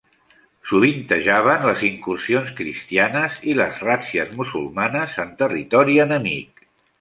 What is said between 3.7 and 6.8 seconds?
ràtzies musulmanes en territori enemic.